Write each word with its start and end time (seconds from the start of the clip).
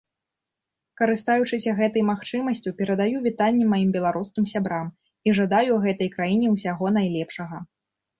Карыстаючыся 0.99 1.73
гэтай 1.79 2.03
магчымасцю, 2.11 2.73
перадаю 2.79 3.17
вітанні 3.27 3.67
маім 3.73 3.89
беларускім 3.97 4.47
сябрам 4.53 4.87
і 5.29 5.35
жадаю 5.41 5.77
гэтай 5.85 6.09
краіне 6.17 6.47
ўсяго 6.55 6.85
найлепшага. 6.97 7.57